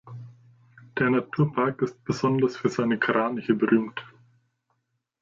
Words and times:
Der 0.97 1.11
Naturpark 1.11 1.83
ist 1.83 2.03
besonders 2.05 2.57
für 2.57 2.69
seine 2.69 2.97
Kraniche 2.97 3.53
berühmt. 3.53 4.03